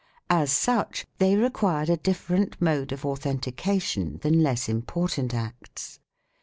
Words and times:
As 0.31 0.51
such, 0.51 1.05
they 1.19 1.35
required 1.35 1.87
a 1.87 1.95
different 1.95 2.59
mode 2.59 2.91
of 2.91 3.05
authentication 3.05 4.17
than 4.23 4.41
less 4.41 4.67
important 4.67 5.31
acts. 5.31 5.99